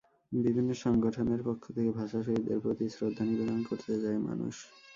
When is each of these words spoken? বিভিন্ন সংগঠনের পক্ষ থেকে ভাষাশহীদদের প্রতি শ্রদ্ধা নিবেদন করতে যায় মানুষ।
বিভিন্ন 0.31 0.69
সংগঠনের 0.83 1.41
পক্ষ 1.47 1.63
থেকে 1.75 1.91
ভাষাশহীদদের 1.91 2.57
প্রতি 2.63 2.85
শ্রদ্ধা 2.89 3.23
নিবেদন 3.29 3.59
করতে 3.69 3.93
যায় 4.03 4.19
মানুষ। 4.27 4.55